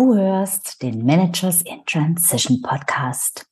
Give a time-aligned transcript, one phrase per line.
[0.00, 3.46] Du hörst den Managers in Transition Podcast.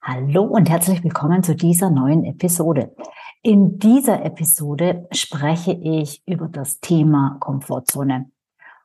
[0.00, 2.96] Hallo und herzlich willkommen zu dieser neuen Episode.
[3.42, 8.30] In dieser Episode spreche ich über das Thema Komfortzone.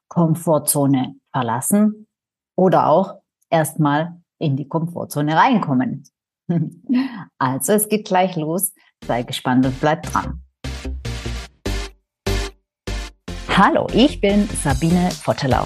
[0.10, 2.08] Komfortzone verlassen
[2.58, 6.04] oder auch erstmal in die Komfortzone reinkommen.
[7.38, 8.74] Also es geht gleich los.
[9.08, 10.44] Sei gespannt und bleib dran.
[13.48, 15.66] Hallo, ich bin Sabine Vottelau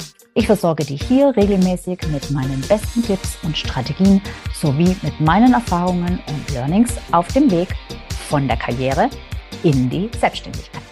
[0.33, 4.21] Ich versorge dich hier regelmäßig mit meinen besten Tipps und Strategien
[4.53, 7.75] sowie mit meinen Erfahrungen und Learnings auf dem Weg
[8.29, 9.09] von der Karriere
[9.63, 10.83] in die Selbstständigkeit.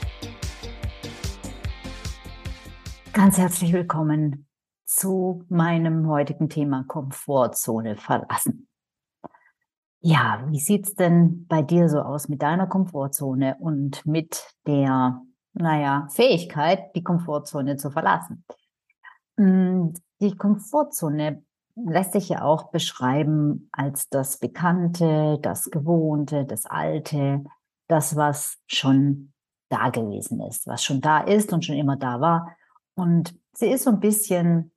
[3.14, 4.46] Ganz herzlich willkommen
[4.84, 8.68] zu meinem heutigen Thema Komfortzone verlassen.
[10.02, 15.22] Ja, wie sieht's denn bei dir so aus mit deiner Komfortzone und mit der,
[15.54, 18.44] naja, Fähigkeit, die Komfortzone zu verlassen?
[19.40, 21.44] Hm, die Komfortzone
[21.76, 27.46] lässt sich ja auch beschreiben als das Bekannte, das Gewohnte, das Alte,
[27.88, 29.32] das, was schon
[29.70, 32.54] da gewesen ist, was schon da ist und schon immer da war.
[32.96, 34.74] Und sie ist so ein bisschen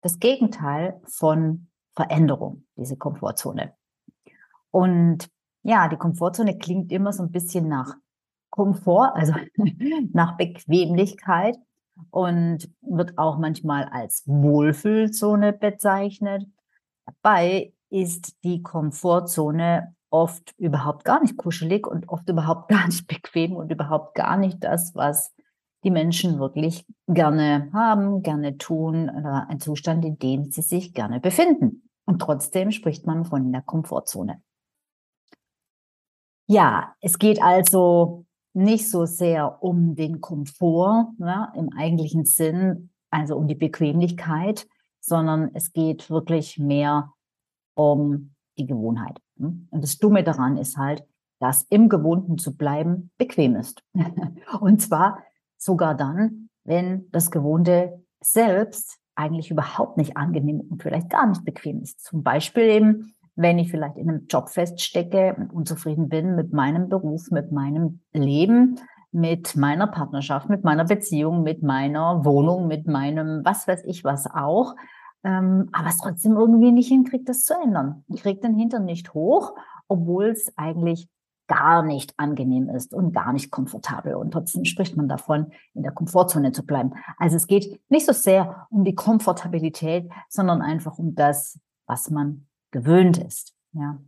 [0.00, 3.74] das Gegenteil von Veränderung, diese Komfortzone.
[4.70, 5.28] Und
[5.64, 7.94] ja, die Komfortzone klingt immer so ein bisschen nach
[8.48, 9.34] Komfort, also
[10.14, 11.58] nach Bequemlichkeit
[12.10, 16.46] und wird auch manchmal als Wohlfühlzone bezeichnet.
[17.06, 23.54] Dabei ist die Komfortzone oft überhaupt gar nicht kuschelig und oft überhaupt gar nicht bequem
[23.56, 25.34] und überhaupt gar nicht das, was
[25.84, 31.20] die Menschen wirklich gerne haben, gerne tun oder ein Zustand, in dem sie sich gerne
[31.20, 31.88] befinden.
[32.06, 34.42] Und trotzdem spricht man von der Komfortzone.
[36.48, 38.25] Ja, es geht also
[38.56, 44.66] nicht so sehr um den Komfort ne, im eigentlichen Sinn, also um die Bequemlichkeit,
[44.98, 47.12] sondern es geht wirklich mehr
[47.74, 49.20] um die Gewohnheit.
[49.36, 49.66] Ne?
[49.70, 51.04] Und das Dumme daran ist halt,
[51.38, 53.82] dass im Gewohnten zu bleiben bequem ist.
[54.60, 55.22] Und zwar
[55.58, 61.80] sogar dann, wenn das Gewohnte selbst eigentlich überhaupt nicht angenehm und vielleicht gar nicht bequem
[61.80, 62.02] ist.
[62.04, 66.88] Zum Beispiel eben, wenn ich vielleicht in einem Job feststecke und unzufrieden bin mit meinem
[66.88, 68.80] Beruf, mit meinem Leben,
[69.12, 74.26] mit meiner Partnerschaft, mit meiner Beziehung, mit meiner Wohnung, mit meinem was weiß ich was
[74.26, 74.74] auch,
[75.22, 78.04] ähm, aber es trotzdem irgendwie nicht hinkriegt, das zu ändern.
[78.08, 79.54] Ich kriege den Hintern nicht hoch,
[79.88, 81.08] obwohl es eigentlich
[81.46, 84.14] gar nicht angenehm ist und gar nicht komfortabel.
[84.14, 86.94] Und trotzdem spricht man davon, in der Komfortzone zu bleiben.
[87.18, 92.46] Also es geht nicht so sehr um die Komfortabilität, sondern einfach um das, was man
[92.76, 93.54] gewöhnt ist.
[93.72, 93.98] Ja.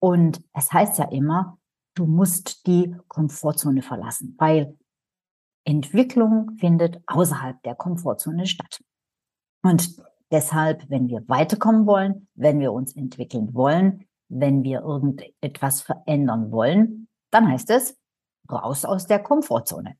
[0.00, 1.58] Und es heißt ja immer,
[1.94, 4.76] du musst die Komfortzone verlassen, weil
[5.64, 8.82] Entwicklung findet außerhalb der Komfortzone statt.
[9.62, 9.96] Und
[10.30, 17.08] deshalb, wenn wir weiterkommen wollen, wenn wir uns entwickeln wollen, wenn wir irgendetwas verändern wollen,
[17.30, 17.98] dann heißt es
[18.50, 19.96] raus aus der Komfortzone.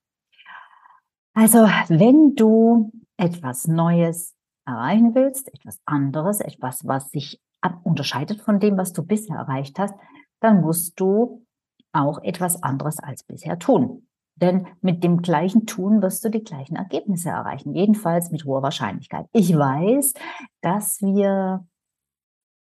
[1.33, 1.59] Also,
[1.89, 4.35] wenn du etwas Neues
[4.67, 7.41] erreichen willst, etwas anderes, etwas, was sich
[7.85, 9.95] unterscheidet von dem, was du bisher erreicht hast,
[10.41, 11.45] dann musst du
[11.93, 14.07] auch etwas anderes als bisher tun.
[14.37, 19.27] Denn mit dem gleichen Tun wirst du die gleichen Ergebnisse erreichen, jedenfalls mit hoher Wahrscheinlichkeit.
[19.33, 20.13] Ich weiß,
[20.61, 21.67] dass wir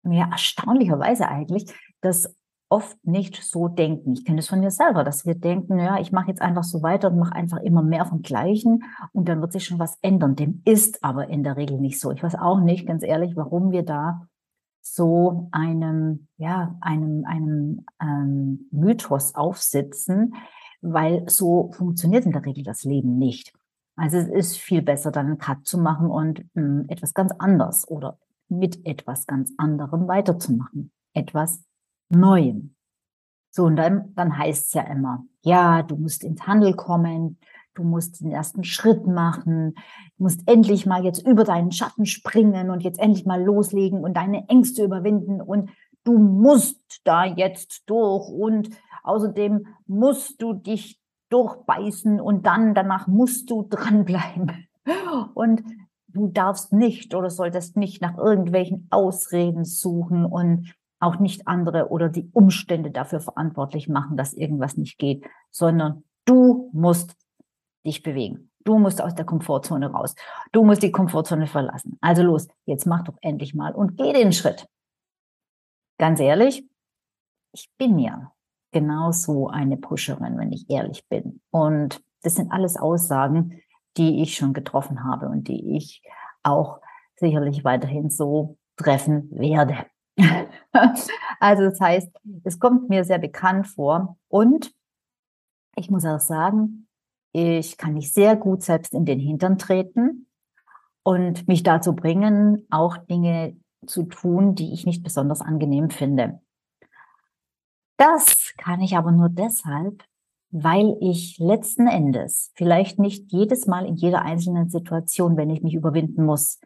[0.03, 2.35] ja erstaunlicherweise eigentlich das
[2.67, 4.13] oft nicht so denken.
[4.13, 6.81] Ich kenne es von mir selber, dass wir denken, ja, ich mache jetzt einfach so
[6.81, 10.35] weiter und mache einfach immer mehr vom Gleichen und dann wird sich schon was ändern.
[10.35, 12.11] Dem ist aber in der Regel nicht so.
[12.11, 14.27] Ich weiß auch nicht, ganz ehrlich, warum wir da
[14.81, 20.35] so einem, ja, einem, einem ähm, Mythos aufsitzen,
[20.81, 23.53] weil so funktioniert in der Regel das Leben nicht.
[23.95, 27.31] Also es ist viel besser, dann einen Cut zu machen und mh, hm, etwas ganz
[27.37, 28.17] anders oder
[28.49, 30.91] mit etwas ganz anderem weiterzumachen.
[31.13, 31.63] Etwas
[32.09, 32.75] Neuem.
[33.51, 37.37] So, und dann, dann heißt es ja immer, ja, du musst ins Handel kommen,
[37.75, 39.73] du musst den ersten Schritt machen,
[40.17, 44.15] du musst endlich mal jetzt über deinen Schatten springen und jetzt endlich mal loslegen und
[44.15, 45.41] deine Ängste überwinden.
[45.41, 45.69] Und
[46.03, 48.29] du musst da jetzt durch.
[48.29, 48.69] Und
[49.03, 54.67] außerdem musst du dich durchbeißen und dann danach musst du dranbleiben.
[55.33, 55.63] Und
[56.07, 62.09] du darfst nicht oder solltest nicht nach irgendwelchen Ausreden suchen und auch nicht andere oder
[62.09, 67.15] die Umstände dafür verantwortlich machen, dass irgendwas nicht geht, sondern du musst
[67.85, 68.51] dich bewegen.
[68.63, 70.15] Du musst aus der Komfortzone raus.
[70.51, 71.97] Du musst die Komfortzone verlassen.
[72.01, 74.67] Also los, jetzt mach doch endlich mal und geh den Schritt.
[75.97, 76.67] Ganz ehrlich,
[77.53, 78.31] ich bin ja
[78.71, 81.41] genauso eine Pusherin, wenn ich ehrlich bin.
[81.51, 83.61] Und das sind alles Aussagen,
[83.97, 86.01] die ich schon getroffen habe und die ich
[86.43, 86.79] auch
[87.15, 89.85] sicherlich weiterhin so treffen werde.
[91.39, 92.09] also das heißt,
[92.43, 94.71] es kommt mir sehr bekannt vor und
[95.75, 96.87] ich muss auch sagen,
[97.33, 100.27] ich kann mich sehr gut selbst in den Hintern treten
[101.03, 106.41] und mich dazu bringen, auch Dinge zu tun, die ich nicht besonders angenehm finde.
[107.97, 110.03] Das kann ich aber nur deshalb,
[110.49, 115.73] weil ich letzten Endes, vielleicht nicht jedes Mal in jeder einzelnen Situation, wenn ich mich
[115.73, 116.59] überwinden muss,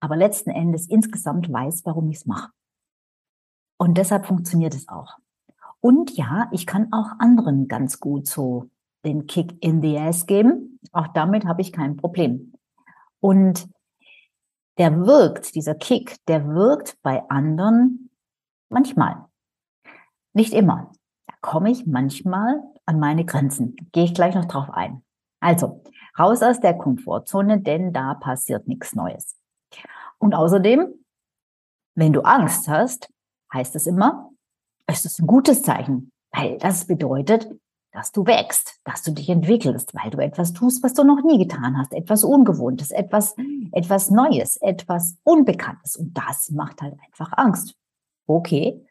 [0.00, 2.50] aber letzten Endes insgesamt weiß, warum ich es mache.
[3.78, 5.18] Und deshalb funktioniert es auch.
[5.80, 8.70] Und ja, ich kann auch anderen ganz gut so
[9.06, 10.78] den Kick in the ass geben.
[10.92, 12.52] Auch damit habe ich kein Problem.
[13.20, 13.68] Und
[14.78, 18.10] der wirkt, dieser Kick, der wirkt bei anderen
[18.68, 19.24] manchmal.
[20.34, 20.92] Nicht immer.
[21.26, 23.76] Da komme ich manchmal an meine Grenzen.
[23.92, 25.02] Gehe ich gleich noch drauf ein.
[25.40, 25.82] Also,
[26.18, 29.38] raus aus der Komfortzone, denn da passiert nichts Neues.
[30.18, 30.92] Und außerdem,
[31.94, 33.10] wenn du Angst hast,
[33.52, 34.30] heißt es immer,
[34.86, 37.48] es ist ein gutes Zeichen, weil das bedeutet,
[37.96, 41.38] dass du wächst, dass du dich entwickelst, weil du etwas tust, was du noch nie
[41.38, 43.34] getan hast, etwas Ungewohntes, etwas,
[43.72, 45.96] etwas Neues, etwas Unbekanntes.
[45.96, 47.74] Und das macht halt einfach Angst.
[48.26, 48.86] Okay.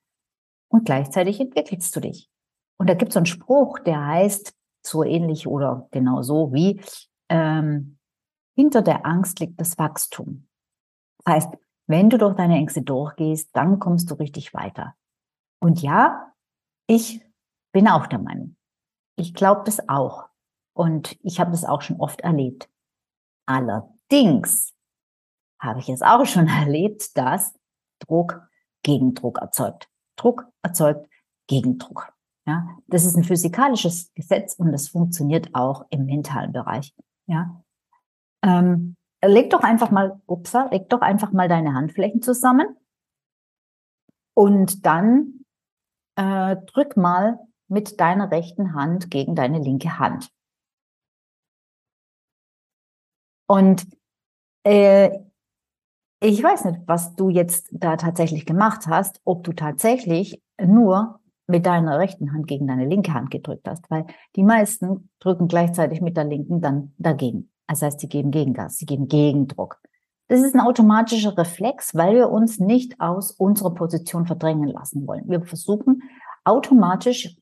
[0.70, 2.32] Und gleichzeitig entwickelst du dich.
[2.80, 6.82] Und da gibt es so einen Spruch, der heißt so ähnlich oder genau so wie,
[7.30, 8.00] ähm,
[8.56, 10.48] hinter der Angst liegt das Wachstum.
[11.24, 11.54] Das heißt,
[11.86, 14.96] wenn du durch deine Ängste durchgehst, dann kommst du richtig weiter.
[15.62, 16.34] Und ja,
[16.88, 17.22] ich
[17.72, 18.56] bin auch der Meinung,
[19.16, 20.30] ich glaube das auch.
[20.74, 22.70] Und ich habe das auch schon oft erlebt.
[23.48, 24.74] Allerdings
[25.60, 27.54] habe ich es auch schon erlebt, dass
[28.00, 28.42] Druck
[28.84, 29.90] Gegendruck erzeugt.
[30.16, 31.10] Druck erzeugt
[31.48, 32.14] Gegendruck.
[32.48, 36.94] Ja, das ist ein physikalisches Gesetz und das funktioniert auch im mentalen Bereich.
[37.26, 37.64] Ja,
[38.44, 42.78] ähm, leg doch einfach mal, upsa, leg doch einfach mal deine Handflächen zusammen
[44.36, 45.46] und dann
[46.16, 50.30] äh, drück mal mit deiner rechten Hand gegen deine linke Hand.
[53.48, 53.86] Und
[54.64, 55.20] äh,
[56.22, 61.66] ich weiß nicht, was du jetzt da tatsächlich gemacht hast, ob du tatsächlich nur mit
[61.66, 66.18] deiner rechten Hand gegen deine linke Hand gedrückt hast, weil die meisten drücken gleichzeitig mit
[66.18, 67.52] der linken dann dagegen.
[67.68, 69.80] Das heißt, sie geben Gegengas, sie geben Gegendruck.
[70.28, 75.30] Das ist ein automatischer Reflex, weil wir uns nicht aus unserer Position verdrängen lassen wollen.
[75.30, 76.02] Wir versuchen
[76.44, 77.38] automatisch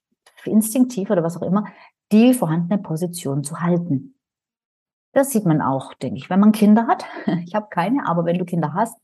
[0.47, 1.65] instinktiv oder was auch immer,
[2.11, 4.15] die vorhandene Position zu halten.
[5.13, 7.05] Das sieht man auch, denke ich, wenn man Kinder hat.
[7.45, 8.97] Ich habe keine, aber wenn du Kinder hast,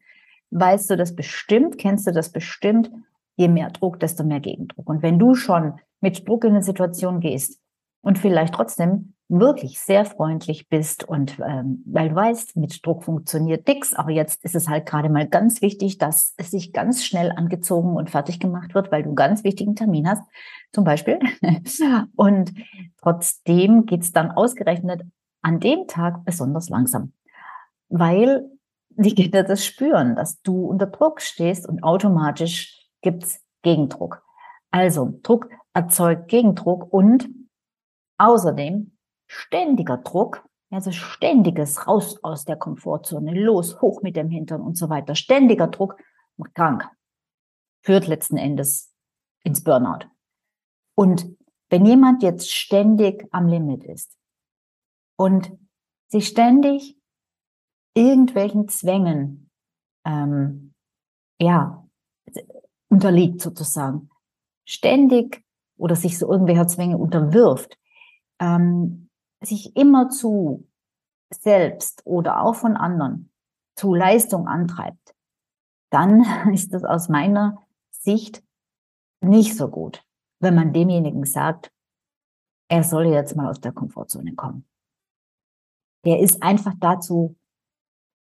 [0.52, 2.92] weißt du das bestimmt, kennst du das bestimmt.
[3.36, 4.90] Je mehr Druck, desto mehr Gegendruck.
[4.90, 7.62] Und wenn du schon mit Druck in eine Situation gehst
[8.02, 13.68] und vielleicht trotzdem wirklich sehr freundlich bist und ähm, weil du weißt, mit Druck funktioniert
[13.68, 17.32] nix, aber jetzt ist es halt gerade mal ganz wichtig, dass es sich ganz schnell
[17.32, 20.24] angezogen und fertig gemacht wird, weil du einen ganz wichtigen Termin hast,
[20.74, 21.20] zum Beispiel.
[22.16, 22.54] Und
[23.02, 25.04] trotzdem geht's dann ausgerechnet
[25.42, 27.14] an dem Tag besonders langsam,
[27.88, 28.50] weil
[28.90, 34.24] die Kinder das spüren, dass du unter Druck stehst und automatisch gibt's Gegendruck.
[34.72, 37.30] Also Druck erzeugt Gegendruck und
[38.18, 38.92] außerdem
[39.30, 44.90] ständiger Druck, also ständiges raus aus der Komfortzone, los, hoch mit dem Hintern und so
[44.90, 45.16] weiter.
[45.16, 45.98] Ständiger Druck
[46.36, 46.90] macht krank,
[47.84, 48.94] führt letzten Endes
[49.44, 50.08] ins Burnout.
[50.96, 51.38] Und
[51.70, 54.18] wenn jemand jetzt ständig am Limit ist
[55.16, 55.52] und
[56.08, 56.98] sich ständig
[57.94, 59.52] irgendwelchen Zwängen
[60.06, 60.74] ähm,
[61.40, 61.88] ja
[62.90, 64.10] unterliegt sozusagen,
[64.66, 65.44] ständig
[65.78, 67.78] oder sich so irgendwelcher Zwänge unterwirft,
[68.40, 69.09] ähm,
[69.42, 70.68] sich immer zu
[71.34, 73.32] selbst oder auch von anderen
[73.76, 75.16] zu Leistung antreibt,
[75.92, 78.44] dann ist das aus meiner Sicht
[79.22, 80.04] nicht so gut,
[80.42, 81.72] wenn man demjenigen sagt,
[82.70, 84.66] er soll jetzt mal aus der Komfortzone kommen.
[86.06, 87.36] Der ist einfach dazu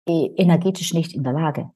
[0.09, 1.71] äh, energetisch nicht in der Lage.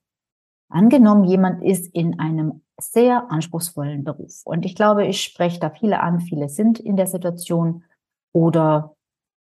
[0.71, 4.43] Angenommen, jemand ist in einem sehr anspruchsvollen Beruf.
[4.45, 7.85] Und ich glaube, ich spreche da viele an, viele sind in der Situation
[8.33, 8.97] oder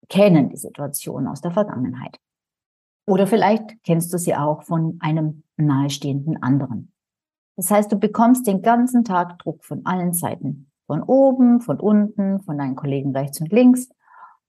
[0.07, 2.17] kennen die Situation aus der Vergangenheit.
[3.05, 6.91] Oder vielleicht kennst du sie auch von einem nahestehenden anderen.
[7.55, 10.71] Das heißt, du bekommst den ganzen Tag Druck von allen Seiten.
[10.87, 13.89] Von oben, von unten, von deinen Kollegen rechts und links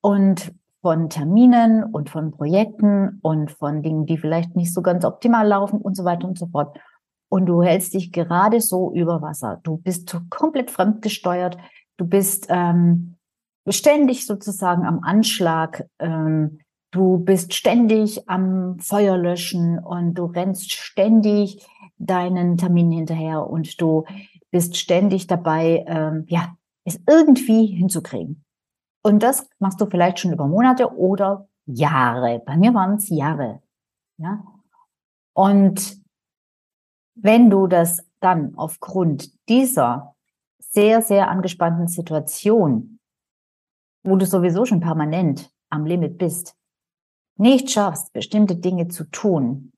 [0.01, 5.47] und von Terminen und von Projekten und von Dingen, die vielleicht nicht so ganz optimal
[5.47, 6.79] laufen und so weiter und so fort.
[7.29, 9.61] Und du hältst dich gerade so über Wasser.
[9.63, 11.59] Du bist komplett fremdgesteuert.
[11.97, 13.17] Du bist ähm,
[13.69, 15.87] ständig sozusagen am Anschlag.
[15.99, 21.67] Ähm, du bist ständig am Feuer löschen und du rennst ständig
[21.99, 24.05] deinen Termin hinterher und du
[24.51, 28.45] bist ständig dabei, ähm, ja, es irgendwie hinzukriegen.
[29.03, 32.43] Und das machst du vielleicht schon über Monate oder Jahre.
[32.45, 33.63] Bei mir waren es Jahre.
[34.19, 34.43] Ja.
[35.35, 36.01] Und
[37.15, 40.15] wenn du das dann aufgrund dieser
[40.59, 43.00] sehr, sehr angespannten Situation,
[44.03, 46.55] wo du sowieso schon permanent am Limit bist,
[47.37, 49.73] nicht schaffst, bestimmte Dinge zu tun,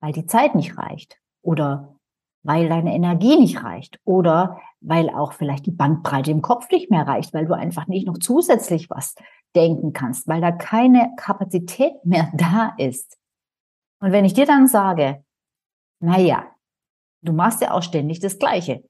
[0.00, 1.94] weil die Zeit nicht reicht oder
[2.42, 7.06] weil deine Energie nicht reicht oder weil auch vielleicht die Bandbreite im Kopf nicht mehr
[7.06, 9.14] reicht, weil du einfach nicht noch zusätzlich was
[9.54, 13.18] denken kannst, weil da keine Kapazität mehr da ist.
[14.00, 15.24] Und wenn ich dir dann sage,
[16.00, 16.46] na ja,
[17.22, 18.84] du machst ja auch ständig das Gleiche.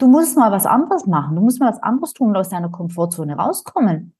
[0.00, 1.36] Du musst mal was anderes machen.
[1.36, 4.16] Du musst mal was anderes tun und aus deiner Komfortzone rauskommen.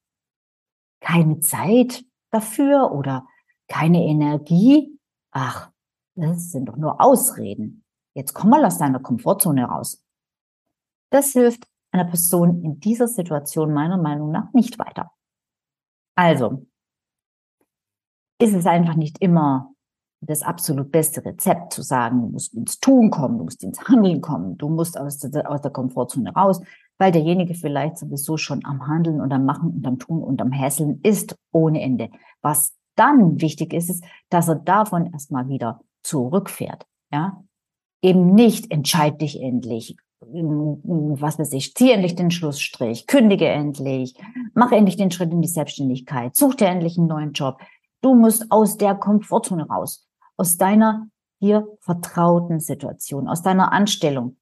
[1.01, 3.25] Keine Zeit dafür oder
[3.67, 4.99] keine Energie.
[5.31, 5.71] Ach,
[6.13, 7.83] das sind doch nur Ausreden.
[8.13, 10.05] Jetzt komm mal aus deiner Komfortzone raus.
[11.09, 15.11] Das hilft einer Person in dieser Situation meiner Meinung nach nicht weiter.
[16.15, 16.67] Also,
[18.39, 19.70] ist es einfach nicht immer
[20.21, 24.21] das absolut beste Rezept zu sagen, du musst ins Tun kommen, du musst ins Handeln
[24.21, 26.61] kommen, du musst aus der, aus der Komfortzone raus,
[26.99, 30.51] weil derjenige vielleicht sowieso schon am Handeln und am Machen und am Tun und am
[30.51, 32.09] Hässeln ist ohne Ende.
[32.41, 36.85] Was dann wichtig ist, ist, dass er davon erstmal wieder zurückfährt.
[37.11, 37.43] Ja,
[38.03, 44.15] eben nicht entscheid dich endlich, was weiß ich, zieh endlich den Schlussstrich, kündige endlich,
[44.53, 47.57] mach endlich den Schritt in die Selbstständigkeit, such dir endlich einen neuen Job.
[48.01, 50.07] Du musst aus der Komfortzone raus,
[50.41, 51.07] aus deiner
[51.39, 54.37] hier vertrauten Situation, aus deiner Anstellung,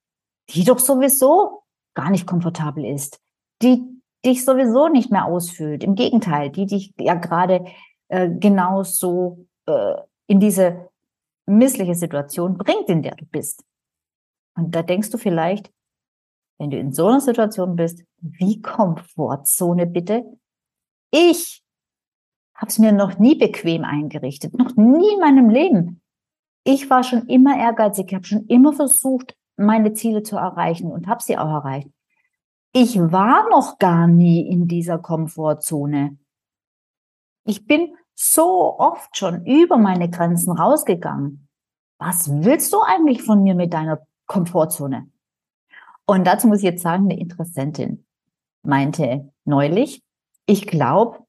[0.49, 1.63] die doch sowieso
[1.93, 3.19] gar nicht komfortabel ist,
[3.61, 3.83] die
[4.25, 5.83] dich sowieso nicht mehr ausfüllt.
[5.83, 7.65] Im Gegenteil, die dich ja gerade
[8.07, 9.95] äh, genauso äh,
[10.27, 10.89] in diese
[11.45, 13.65] missliche Situation bringt, in der du bist.
[14.55, 15.69] Und da denkst du vielleicht,
[16.59, 20.23] wenn du in so einer Situation bist, wie Komfortzone bitte?
[21.11, 21.61] Ich
[22.59, 26.01] habe es mir noch nie bequem eingerichtet, noch nie in meinem Leben.
[26.65, 31.07] Ich war schon immer ehrgeizig, ich habe schon immer versucht, meine Ziele zu erreichen und
[31.07, 31.89] habe sie auch erreicht.
[32.73, 36.17] Ich war noch gar nie in dieser Komfortzone.
[37.45, 41.47] Ich bin so oft schon über meine Grenzen rausgegangen.
[41.97, 45.09] Was willst du eigentlich von mir mit deiner Komfortzone?
[46.05, 48.05] Und dazu muss ich jetzt sagen, eine Interessentin
[48.63, 50.03] meinte neulich,
[50.45, 51.25] ich glaube,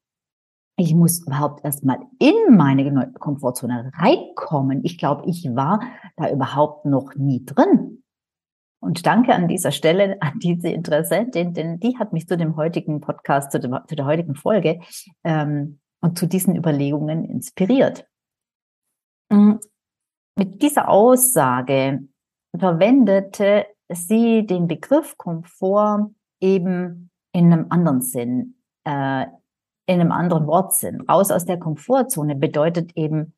[0.80, 4.80] ich muss überhaupt erstmal in meine Komfortzone reinkommen.
[4.82, 5.80] Ich glaube, ich war
[6.16, 8.02] da überhaupt noch nie drin.
[8.82, 13.02] Und danke an dieser Stelle an diese Interessentin, denn die hat mich zu dem heutigen
[13.02, 14.80] Podcast, zu, dem, zu der heutigen Folge
[15.22, 18.06] ähm, und zu diesen Überlegungen inspiriert.
[19.28, 19.56] Mm,
[20.38, 22.08] mit dieser Aussage
[22.58, 26.10] verwendete sie den Begriff Komfort
[26.40, 29.26] eben in einem anderen Sinn, äh,
[29.90, 31.00] in einem anderen Wortsinn.
[31.02, 33.34] Raus aus der Komfortzone bedeutet eben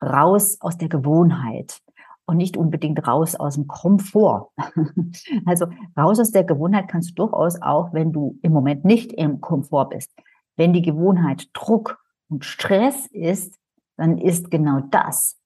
[0.00, 1.80] raus aus der Gewohnheit
[2.26, 4.50] und nicht unbedingt raus aus dem Komfort.
[5.46, 9.40] also raus aus der Gewohnheit kannst du durchaus auch, wenn du im Moment nicht im
[9.40, 10.12] Komfort bist.
[10.54, 11.98] Wenn die Gewohnheit Druck
[12.28, 13.58] und Stress ist,
[13.96, 15.36] dann ist genau das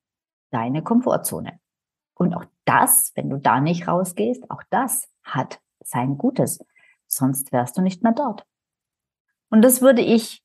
[0.51, 1.59] deine Komfortzone.
[2.15, 6.59] Und auch das, wenn du da nicht rausgehst, auch das hat sein Gutes.
[7.07, 8.45] Sonst wärst du nicht mehr dort.
[9.49, 10.43] Und das würde ich,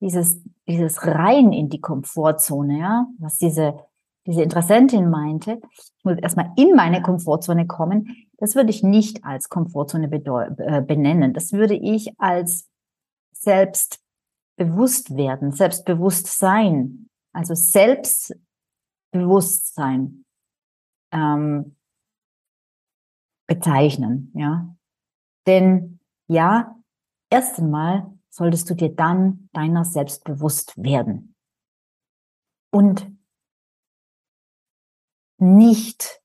[0.00, 3.78] dieses, dieses rein in die Komfortzone, ja, was diese,
[4.26, 9.50] diese Interessentin meinte, ich muss erstmal in meine Komfortzone kommen, das würde ich nicht als
[9.50, 11.34] Komfortzone äh, benennen.
[11.34, 12.68] Das würde ich als
[13.32, 20.24] selbstbewusst werden, Selbstbewusstsein, also Selbstbewusstsein
[21.12, 21.76] ähm,
[23.46, 24.74] bezeichnen, ja.
[25.46, 26.76] Denn ja,
[27.30, 31.34] erst einmal solltest du dir dann deiner selbst bewusst werden.
[32.72, 33.10] Und
[35.38, 36.22] nicht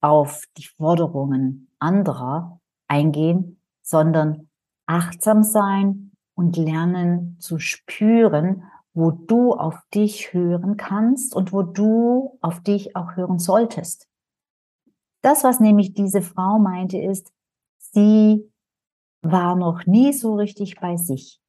[0.00, 4.48] auf die Forderungen anderer eingehen, sondern
[4.86, 12.38] achtsam sein und lernen zu spüren, wo du auf dich hören kannst und wo du
[12.40, 14.08] auf dich auch hören solltest.
[15.22, 17.32] Das, was nämlich diese Frau meinte, ist,
[17.78, 18.50] sie
[19.22, 21.40] war noch nie so richtig bei sich.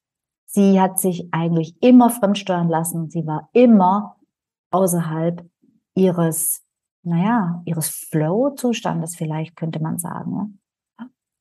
[0.45, 3.09] Sie hat sich eigentlich immer fremdsteuern lassen.
[3.09, 4.17] Sie war immer
[4.71, 5.47] außerhalb
[5.95, 6.65] ihres,
[7.03, 10.59] naja, ihres Flow-Zustandes vielleicht, könnte man sagen.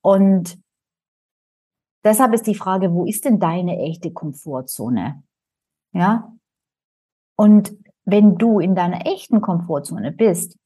[0.02, 0.58] Und
[2.04, 5.22] deshalb ist die Frage, wo ist denn deine echte Komfortzone?
[5.92, 6.32] Ja?
[7.36, 10.58] Und wenn du in deiner echten Komfortzone bist,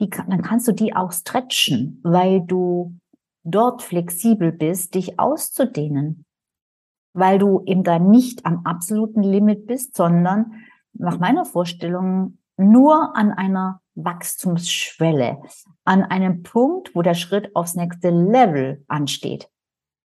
[0.00, 2.98] die, dann kannst du die auch stretchen, weil du
[3.50, 6.24] dort flexibel bist, dich auszudehnen.
[7.12, 10.52] Weil du eben da nicht am absoluten Limit bist, sondern
[10.92, 15.42] nach meiner Vorstellung nur an einer Wachstumsschwelle,
[15.84, 19.50] an einem Punkt, wo der Schritt aufs nächste Level ansteht,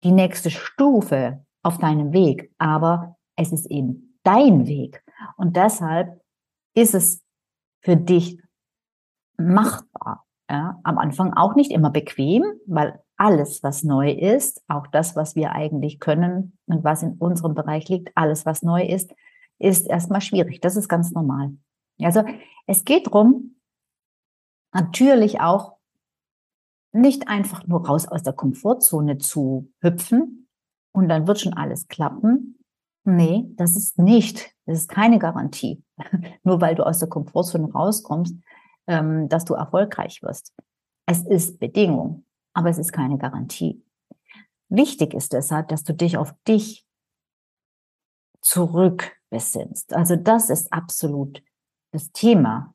[0.05, 2.53] die nächste Stufe auf deinem Weg.
[2.59, 5.05] Aber es ist eben dein Weg.
[5.37, 6.21] Und deshalb
[6.75, 7.23] ist es
[7.81, 8.41] für dich
[9.37, 10.25] machbar.
[10.49, 15.37] Ja, am Anfang auch nicht immer bequem, weil alles, was neu ist, auch das, was
[15.37, 19.13] wir eigentlich können und was in unserem Bereich liegt, alles, was neu ist,
[19.59, 20.61] ist erstmal schwierig.
[20.61, 21.57] Das ist ganz normal.
[22.01, 22.25] Also
[22.67, 23.57] es geht darum,
[24.73, 25.77] natürlich auch
[26.93, 30.49] nicht einfach nur raus aus der Komfortzone zu hüpfen
[30.93, 32.59] und dann wird schon alles klappen.
[33.05, 35.83] Nee, das ist nicht, das ist keine Garantie.
[36.43, 38.35] nur weil du aus der Komfortzone rauskommst,
[38.87, 40.55] ähm, dass du erfolgreich wirst.
[41.07, 42.26] Es ist Bedingung,
[42.57, 43.85] aber es ist keine Garantie.
[44.71, 46.87] Wichtig ist deshalb, dass du dich auf dich
[48.41, 49.93] zurückbesinnst.
[49.93, 51.43] Also das ist absolut
[51.93, 52.75] das Thema.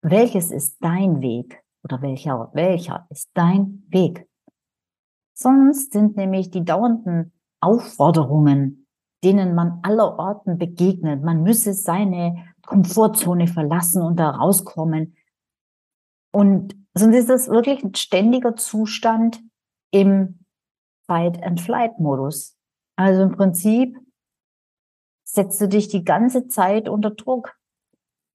[0.00, 4.26] Welches ist dein Weg oder welcher, welcher ist dein Weg?
[5.34, 8.86] Sonst sind nämlich die dauernden Aufforderungen,
[9.22, 11.22] denen man allerorten begegnet.
[11.22, 15.16] Man müsse seine Komfortzone verlassen und da rauskommen.
[16.32, 19.40] Und sonst ist das wirklich ein ständiger Zustand
[19.90, 20.44] im
[21.06, 22.56] Fight-and-Flight-Modus.
[22.96, 23.96] Also im Prinzip
[25.24, 27.56] setzt du dich die ganze Zeit unter Druck.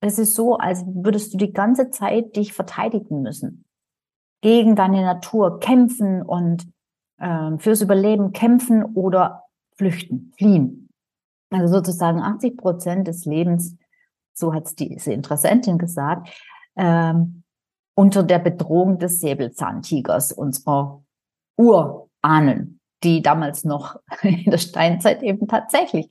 [0.01, 3.65] Es ist so, als würdest du die ganze Zeit dich verteidigen müssen.
[4.41, 6.67] Gegen deine Natur kämpfen und
[7.17, 9.43] äh, fürs Überleben kämpfen oder
[9.75, 10.89] flüchten, fliehen.
[11.49, 13.77] Also sozusagen 80 Prozent des Lebens
[14.35, 16.29] so hat es diese Interessentin gesagt,
[16.75, 17.43] ähm,
[17.95, 21.03] unter der Bedrohung des Säbelzahntigers, unserer
[21.57, 26.07] Urahnen, die damals noch in der Steinzeit eben tatsächlich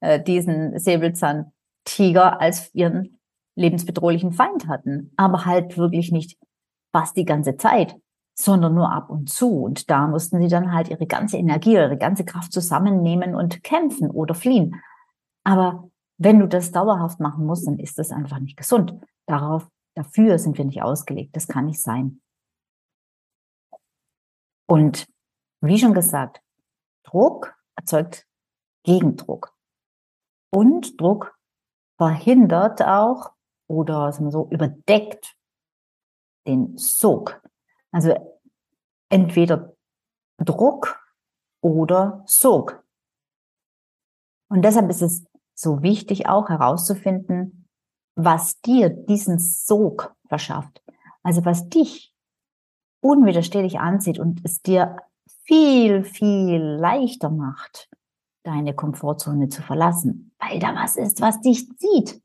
[0.00, 3.18] äh, diesen Säbelzahntiger als ihren
[3.54, 6.38] lebensbedrohlichen Feind hatten, aber halt wirklich nicht
[6.92, 7.96] fast die ganze Zeit,
[8.34, 9.62] sondern nur ab und zu.
[9.62, 14.10] Und da mussten sie dann halt ihre ganze Energie, ihre ganze Kraft zusammennehmen und kämpfen
[14.10, 14.80] oder fliehen.
[15.44, 18.94] Aber wenn du das dauerhaft machen musst, dann ist das einfach nicht gesund.
[19.26, 21.36] Darauf, dafür sind wir nicht ausgelegt.
[21.36, 22.20] Das kann nicht sein.
[24.66, 25.06] Und
[25.60, 26.42] wie schon gesagt,
[27.04, 28.26] Druck erzeugt
[28.84, 29.54] Gegendruck.
[30.50, 31.38] Und Druck
[31.96, 33.32] verhindert auch
[33.68, 35.36] oder sagen wir so überdeckt
[36.46, 37.40] den Sog.
[37.90, 38.14] Also
[39.08, 39.76] entweder
[40.38, 41.00] Druck
[41.60, 42.84] oder Sog.
[44.48, 45.24] Und deshalb ist es
[45.54, 47.61] so wichtig auch herauszufinden,
[48.14, 50.82] was dir diesen Sog verschafft.
[51.22, 52.14] Also was dich
[53.00, 54.96] unwiderstehlich anzieht und es dir
[55.44, 57.88] viel, viel leichter macht,
[58.44, 62.20] deine Komfortzone zu verlassen, weil da was ist, was dich zieht.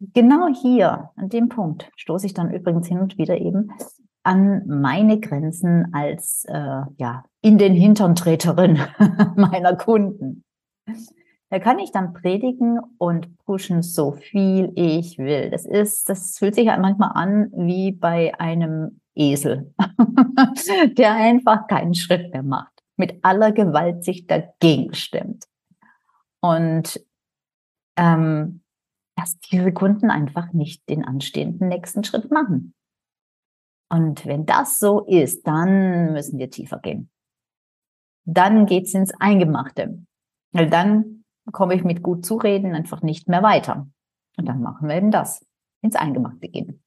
[0.00, 3.72] Genau hier, an dem Punkt, stoße ich dann übrigens hin und wieder eben
[4.22, 8.78] an meine Grenzen als äh, ja in den Hintern Treterin
[9.36, 10.44] meiner Kunden.
[11.50, 15.50] Da kann ich dann predigen und pushen, so viel ich will.
[15.50, 19.74] Das ist, das fühlt sich halt manchmal an wie bei einem Esel,
[20.98, 25.46] der einfach keinen Schritt mehr macht, mit aller Gewalt sich dagegen stimmt.
[26.40, 27.00] Und
[27.96, 28.62] ähm,
[29.16, 32.74] dass diese Kunden einfach nicht den anstehenden nächsten Schritt machen.
[33.90, 37.10] Und wenn das so ist, dann müssen wir tiefer gehen.
[38.26, 40.04] Dann geht's ins Eingemachte.
[40.52, 41.17] Weil dann
[41.52, 43.88] komme ich mit gut zureden einfach nicht mehr weiter.
[44.36, 45.44] Und dann machen wir eben das,
[45.82, 46.82] ins Eingemachte gehen.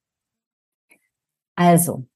[1.55, 2.07] Also,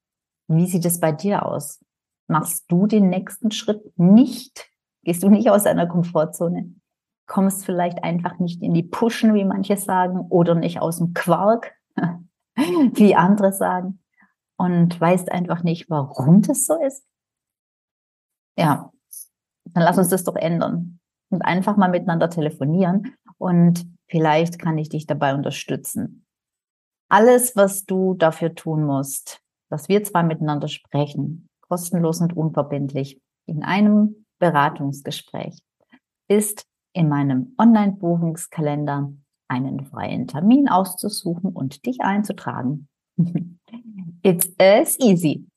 [0.48, 1.84] wie sieht es bei dir aus?
[2.28, 4.70] Machst du den nächsten Schritt nicht?
[5.04, 6.74] Gehst du nicht aus deiner Komfortzone?
[7.28, 11.74] Kommst vielleicht einfach nicht in die Pushen, wie manche sagen, oder nicht aus dem Quark,
[12.56, 14.04] wie andere sagen,
[14.58, 17.06] und weißt einfach nicht, warum das so ist?
[18.58, 18.92] Ja,
[19.66, 21.00] dann lass uns das doch ändern.
[21.30, 26.26] Und einfach mal miteinander telefonieren und vielleicht kann ich dich dabei unterstützen.
[27.10, 33.64] Alles, was du dafür tun musst, dass wir zwei miteinander sprechen, kostenlos und unverbindlich, in
[33.64, 35.62] einem Beratungsgespräch,
[36.28, 39.14] ist in meinem Online-Buchungskalender
[39.48, 42.88] einen freien Termin auszusuchen und dich einzutragen.
[44.24, 45.48] It's as easy.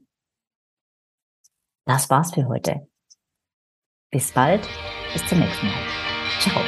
[1.85, 2.89] Das war's für heute.
[4.11, 4.69] Bis bald,
[5.13, 5.77] bis zum nächsten Mal.
[6.41, 6.61] Ciao.